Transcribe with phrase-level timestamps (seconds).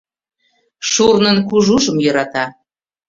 [0.91, 2.45] Шурнын кужужым йӧрата.